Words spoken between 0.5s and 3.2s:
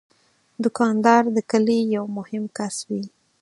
دوکاندار د کلي یو مهم کس وي.